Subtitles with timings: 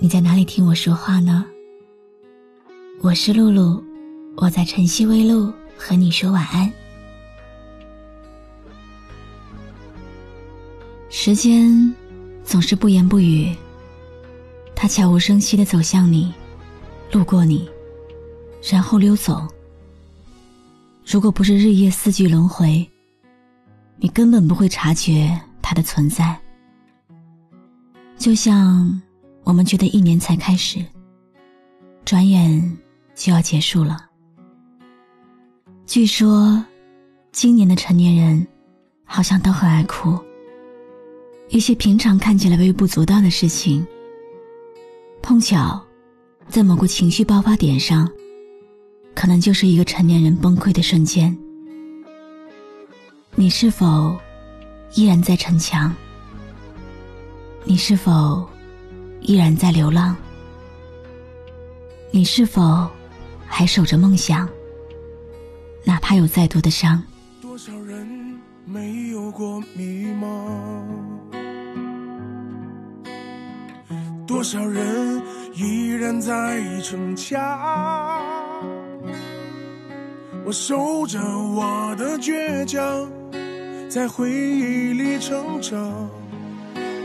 [0.00, 1.44] 你在哪里听我说话呢？
[3.00, 3.82] 我是露露，
[4.36, 6.72] 我在晨曦微露和你说晚安。
[11.10, 11.92] 时间
[12.44, 13.52] 总是不言不语，
[14.72, 16.32] 它悄无声息的走向你，
[17.10, 17.68] 路过你，
[18.70, 19.48] 然后溜走。
[21.04, 22.88] 如果不是日夜四季轮回，
[23.96, 26.38] 你根本不会察觉它的存在。
[28.16, 29.02] 就像。
[29.48, 30.84] 我们觉得一年才开始，
[32.04, 32.76] 转眼
[33.14, 34.04] 就要结束了。
[35.86, 36.62] 据说，
[37.32, 38.46] 今年的成年人
[39.06, 40.18] 好像都很爱哭。
[41.48, 43.86] 一些平常看起来微不足道的事情，
[45.22, 45.82] 碰巧
[46.50, 48.06] 在某个情绪爆发点上，
[49.14, 51.34] 可能就是一个成年人崩溃的瞬间。
[53.34, 54.14] 你是否
[54.92, 55.90] 依然在逞强？
[57.64, 58.46] 你是否？
[59.20, 60.16] 依然在流浪，
[62.10, 62.88] 你是否
[63.46, 64.48] 还守着梦想？
[65.84, 67.02] 哪怕有再多的伤。
[67.40, 68.06] 多少人
[68.64, 70.28] 没有过迷茫？
[74.26, 75.22] 多少人
[75.54, 77.38] 依然在逞强？
[80.44, 83.10] 我守着我的倔强，
[83.90, 85.78] 在回忆里成长。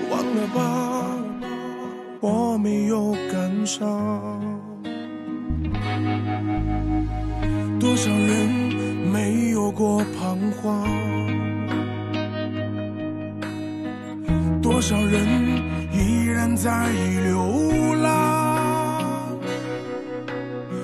[0.09, 1.02] 忘了吧。
[2.63, 4.39] 没有感伤，
[7.77, 8.47] 多少人
[9.11, 10.87] 没有过彷徨，
[14.61, 15.27] 多少人
[15.91, 16.89] 依然在
[17.25, 19.37] 流浪。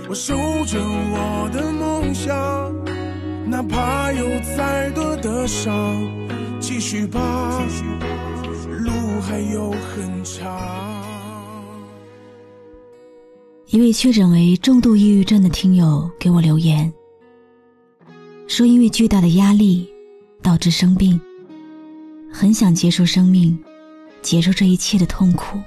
[0.09, 0.35] 我守
[0.65, 2.75] 着我的梦想，
[3.49, 5.95] 哪怕有再多的伤，
[6.59, 7.21] 继续吧，
[8.67, 8.91] 路
[9.21, 10.88] 还有很长。
[13.71, 16.91] 一位确诊为重度抑郁症的听友给我留言，
[18.47, 19.87] 说因为巨大的压力
[20.41, 21.21] 导致生病，
[22.33, 23.55] 很想结束生命，
[24.23, 25.59] 结束这一切的痛苦。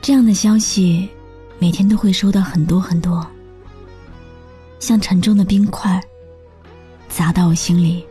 [0.00, 1.08] 这样的消息
[1.58, 3.26] 每天都会收到很多很多，
[4.78, 6.00] 像沉重的冰块
[7.08, 8.06] 砸到我心里，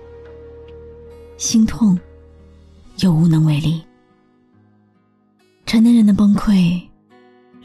[1.38, 1.98] 心痛
[2.98, 3.82] 又无能为力。
[5.66, 6.82] 成年人的崩溃。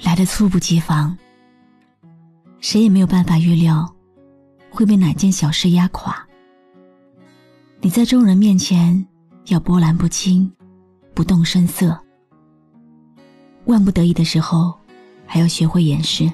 [0.03, 1.17] 来的猝不及防，
[2.61, 3.91] 谁也没有办法预料
[4.71, 6.27] 会被哪件小事压垮。
[7.81, 9.07] 你在众人面前
[9.47, 10.51] 要波澜不惊，
[11.15, 11.99] 不动声色，
[13.65, 14.75] 万不得已的时候
[15.27, 16.31] 还要学会掩饰。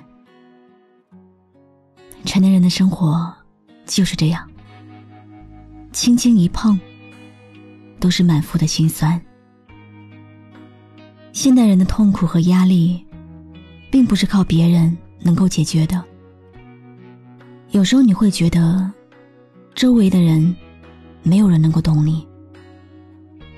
[2.25, 3.33] 成年人的生活
[3.87, 4.51] 就是这样，
[5.93, 6.79] 轻轻一碰，
[8.01, 9.21] 都是满腹的心酸。
[11.33, 13.05] 现代人的痛苦和压力。
[13.91, 16.03] 并不是靠别人能够解决的。
[17.71, 18.91] 有时候你会觉得，
[19.75, 20.55] 周围的人
[21.23, 22.27] 没有人能够懂你。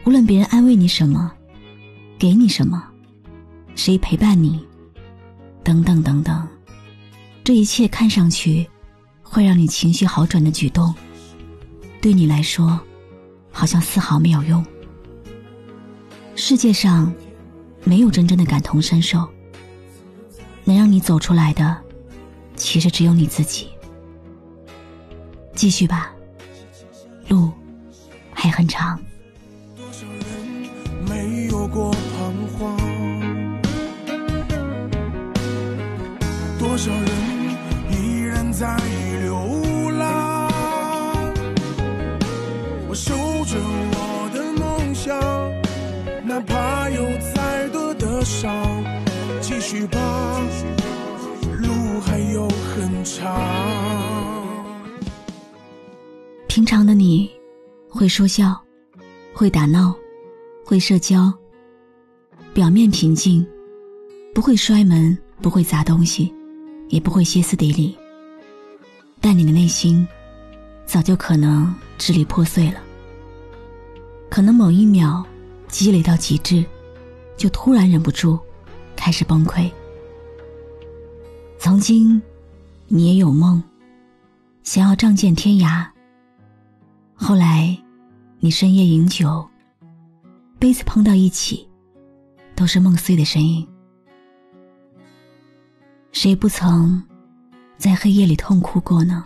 [0.05, 1.31] 无论别人安慰你什么，
[2.19, 2.83] 给你什么，
[3.75, 4.61] 谁陪伴你，
[5.63, 6.49] 等等等等，
[7.45, 8.69] 这一切看上去
[9.23, 10.93] 会让你情绪好转的举动，
[12.01, 12.81] 对你来说
[13.53, 14.65] 好像丝毫没有用。
[16.35, 17.13] 世界上
[17.85, 19.29] 没有真正的感同身受。
[20.71, 21.77] 能让你走出来的，
[22.55, 23.71] 其实只有你自己。
[25.53, 26.13] 继续吧，
[27.27, 27.51] 路
[28.33, 28.97] 还很长。
[29.77, 30.71] 多少人
[31.09, 32.77] 没有过彷徨？
[36.57, 37.11] 多少人
[37.91, 38.79] 依然在
[49.81, 50.41] 继续吧，
[51.59, 53.41] 路还有很长。
[56.49, 57.31] 平常的你，
[57.89, 58.61] 会说笑，
[59.33, 59.95] 会打闹，
[60.67, 61.33] 会社交，
[62.53, 63.47] 表面平静，
[64.35, 66.31] 不会摔门，不会砸东西，
[66.89, 67.97] 也不会歇斯底里。
[69.19, 70.07] 但你的内心，
[70.85, 72.81] 早就可能支离破碎了。
[74.29, 75.25] 可能某一秒，
[75.69, 76.63] 积累到极致，
[77.35, 78.39] 就突然忍不住。
[79.01, 79.73] 开始崩溃。
[81.59, 82.21] 曾经，
[82.87, 83.63] 你也有梦，
[84.63, 85.89] 想要仗剑天涯。
[87.15, 87.75] 后来，
[88.41, 89.49] 你深夜饮酒，
[90.59, 91.67] 杯子碰到一起，
[92.55, 93.67] 都是梦碎的声音。
[96.13, 97.03] 谁不曾
[97.79, 99.25] 在黑夜里痛哭过呢？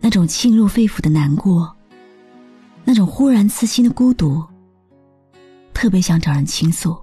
[0.00, 1.76] 那种沁入肺腑的难过，
[2.84, 4.42] 那种忽然刺心的孤独，
[5.74, 6.96] 特别想找人倾诉，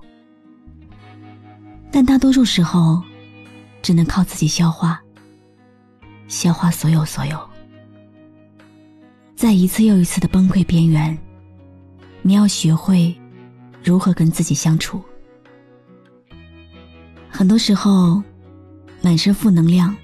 [1.92, 3.02] 但大多数时候。
[3.84, 5.02] 只能靠自己消化，
[6.28, 7.50] 消化所有所有。
[9.36, 11.18] 在一次又一次的崩溃边缘，
[12.22, 13.12] 你要学会
[13.84, 15.02] 如何跟自己相处。
[17.28, 18.22] 很多时候，
[19.02, 19.98] 满身负能量，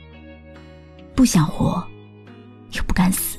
[1.14, 1.88] 不想活，
[2.72, 3.38] 又不敢死，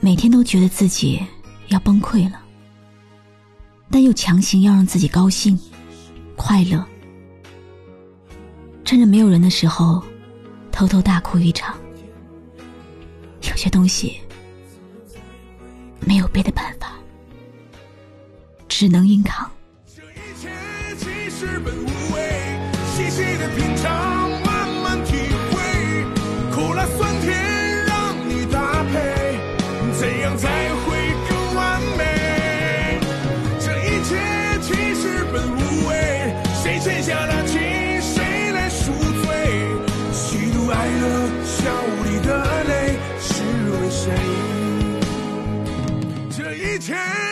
[0.00, 1.24] 每天都觉得自己
[1.68, 2.40] 要崩溃了，
[3.92, 5.56] 但又强行要让自己高兴、
[6.36, 6.84] 快乐。
[8.84, 10.02] 趁着没有人的时候，
[10.70, 11.74] 偷偷大哭一场。
[13.50, 14.20] 有些东西
[16.00, 16.92] 没有别的办法，
[18.68, 19.50] 只能硬扛。
[19.94, 20.50] 这一切
[20.98, 22.60] 其实本无味，
[22.94, 25.14] 细细的品尝，慢慢体
[25.50, 25.56] 会，
[26.54, 28.94] 苦辣酸甜让你搭配，
[29.98, 30.55] 怎样才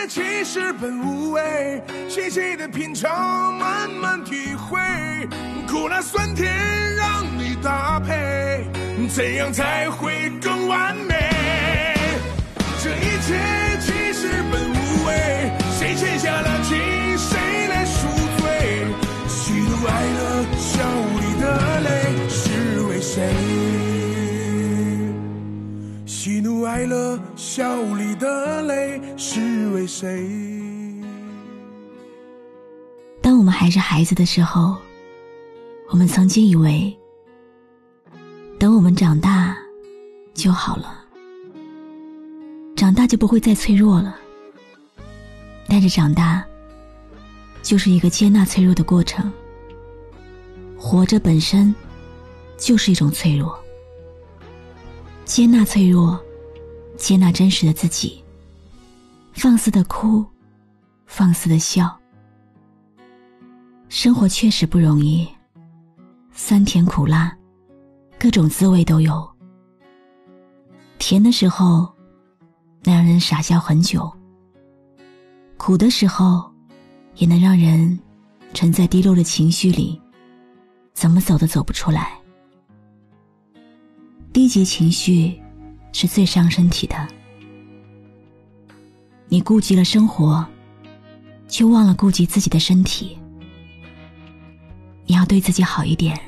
[0.07, 4.79] 其实本无味，细细的品尝，慢慢体会，
[5.67, 6.53] 苦辣酸甜
[6.95, 8.65] 让你搭配，
[9.09, 11.15] 怎样才会更完美？
[12.83, 13.35] 这一切
[13.81, 16.77] 其实本无味，谁欠下了情，
[17.17, 18.07] 谁来赎
[18.39, 18.87] 罪？
[19.27, 20.85] 喜怒哀乐，笑
[26.65, 30.27] 喜怒哀乐，笑里的泪是为谁？
[33.21, 34.75] 当我们还是孩子的时候，
[35.91, 36.97] 我们曾经以为，
[38.59, 39.55] 等我们长大
[40.33, 41.05] 就好了，
[42.75, 44.17] 长大就不会再脆弱了。
[45.69, 46.43] 但是长大，
[47.63, 49.31] 就是一个接纳脆弱的过程。
[50.79, 51.75] 活着本身，
[52.57, 53.55] 就是一种脆弱。
[55.27, 56.19] 接纳脆弱，
[56.97, 58.23] 接纳真实的自己。
[59.33, 60.25] 放肆的哭，
[61.07, 61.99] 放肆的笑。
[63.89, 65.29] 生活确实不容易，
[66.33, 67.37] 酸甜苦辣，
[68.19, 69.29] 各种滋味都有。
[70.99, 71.93] 甜的时候，
[72.83, 74.01] 能让人傻笑很久；
[75.57, 76.51] 苦的时候，
[77.17, 77.99] 也能让人
[78.53, 80.01] 沉在低落的情绪里，
[80.93, 82.19] 怎么走都走不出来。
[84.33, 85.41] 低级情绪
[85.95, 87.09] 是最伤身体的。
[89.29, 90.47] 你顾及了生活，
[91.49, 93.17] 却忘了顾及自己的身体。
[95.07, 96.19] 你要对自己好一点，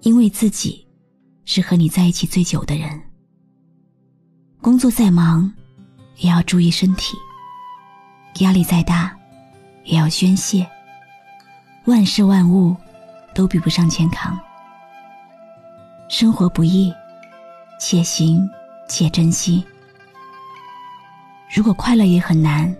[0.00, 0.86] 因为自己
[1.44, 3.00] 是和你在一起最久的人。
[4.60, 5.52] 工作再忙，
[6.16, 7.14] 也要注意身体；
[8.40, 9.14] 压力再大，
[9.84, 10.66] 也要宣泄。
[11.84, 12.74] 万事万物
[13.34, 14.38] 都比不上健康。
[16.08, 16.92] 生活不易，
[17.78, 18.48] 且行
[18.88, 19.64] 且珍惜。
[21.54, 22.74] 如果快乐也很难，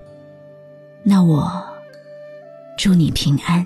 [1.02, 1.64] 那我
[2.76, 3.64] 祝你平安。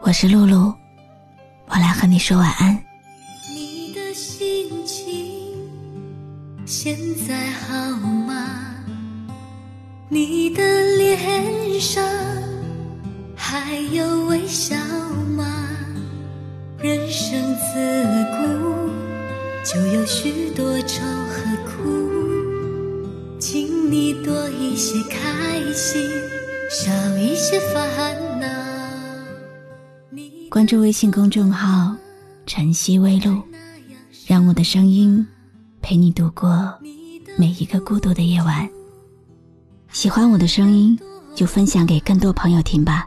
[0.00, 0.74] 我是露露，
[1.66, 2.78] 我来和你说晚安。
[3.54, 5.56] 你的心情
[6.66, 7.74] 现在好
[8.26, 8.74] 吗？
[10.08, 10.62] 你的
[10.96, 12.02] 脸上
[13.36, 14.76] 还有微笑
[19.70, 21.82] 就有许多愁和苦，
[23.38, 26.02] 请你多一些开心，
[26.70, 28.48] 少一些烦恼。
[30.48, 31.94] 关注微信公众号
[32.46, 33.42] “晨曦微露”，
[34.26, 35.26] 让我的声音
[35.82, 36.74] 陪你度过
[37.36, 38.66] 每一个孤独的夜晚。
[39.92, 40.98] 喜欢我的声音，
[41.34, 43.06] 就分享给更多朋友听吧。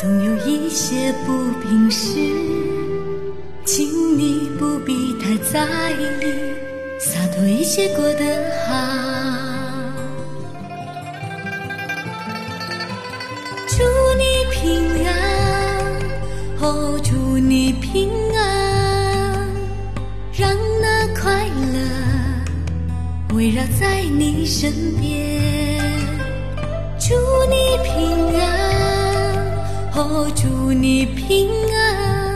[0.00, 2.14] 总有一些不平事，
[3.70, 5.60] 请你不必太在
[5.90, 6.00] 意，
[6.98, 8.24] 洒脱一些过得
[8.66, 8.74] 好。
[13.68, 13.84] 祝
[14.16, 15.12] 你平安，
[16.62, 19.46] 哦，祝你平安，
[20.32, 25.38] 让那快乐围绕在你身边。
[26.98, 27.14] 祝
[27.50, 28.42] 你平安，
[29.94, 32.27] 哦，祝你平安，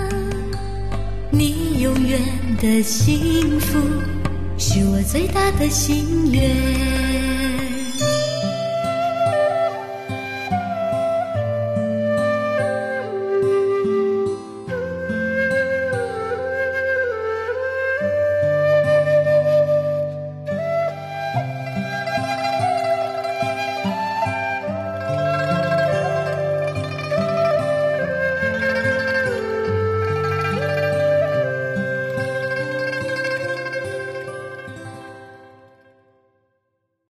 [1.35, 2.21] 你永远
[2.61, 3.79] 的幸福
[4.59, 7.12] 是我最大的心愿。